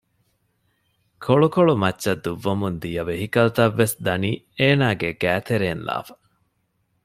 ކޮޅުކޮޅު 1.23 1.73
މައްޗަށް 1.83 2.21
ދުއްވަމުންދިޔަ 2.25 3.01
ވެހިކަލްތައްވެސް 3.09 3.95
ދަނީ 4.05 4.31
އޭނާގެ 4.59 5.09
ގައިތެރެއިން 5.21 5.83
ލާފަ 5.87 6.13